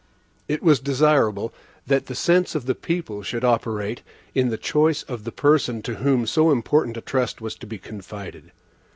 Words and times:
(E1) 0.49 0.55
It 0.55 0.63
was 0.63 0.79
desirable 0.79 1.53
that 1.85 2.07
the 2.07 2.15
sense 2.15 2.55
of 2.55 2.65
the 2.65 2.73
people 2.73 3.21
should 3.21 3.43
operate 3.43 4.01
in 4.33 4.49
the 4.49 4.57
choice 4.57 5.03
of 5.03 5.25
the 5.25 5.31
person 5.31 5.83
to 5.83 5.97
whom 5.97 6.25
so 6.25 6.49
important 6.49 6.97
a 6.97 7.01
trust 7.01 7.39
was 7.39 7.53
to 7.57 7.67
be 7.67 7.77
confided. 7.77 8.51